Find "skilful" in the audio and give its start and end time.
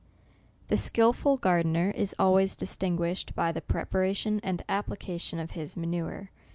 0.77-1.37